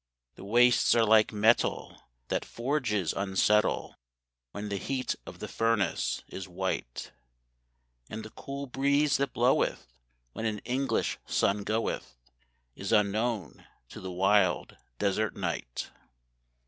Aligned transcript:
The 0.33 0.43
wastes 0.43 0.95
are 0.95 1.05
like 1.05 1.31
metal 1.31 2.09
that 2.29 2.43
forges 2.43 3.13
unsettle 3.13 3.99
When 4.51 4.69
the 4.69 4.77
heat 4.77 5.15
of 5.27 5.37
the 5.37 5.47
furnace 5.47 6.23
is 6.27 6.47
white; 6.47 7.11
And 8.09 8.25
the 8.25 8.31
cool 8.31 8.65
breeze 8.65 9.17
that 9.17 9.31
bloweth 9.31 9.85
when 10.33 10.45
an 10.47 10.57
English 10.65 11.19
sun 11.27 11.63
goeth, 11.63 12.17
Is 12.75 12.91
unknown 12.91 13.67
to 13.89 14.01
the 14.01 14.11
wild 14.11 14.75
desert 14.97 15.35
night. 15.35 15.91